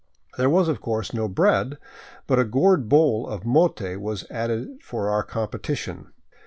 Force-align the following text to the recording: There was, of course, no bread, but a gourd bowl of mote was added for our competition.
There 0.35 0.49
was, 0.49 0.67
of 0.67 0.81
course, 0.81 1.13
no 1.13 1.27
bread, 1.27 1.77
but 2.25 2.39
a 2.39 2.43
gourd 2.43 2.89
bowl 2.89 3.27
of 3.27 3.45
mote 3.45 3.81
was 3.99 4.25
added 4.31 4.79
for 4.81 5.11
our 5.11 5.21
competition. 5.21 6.07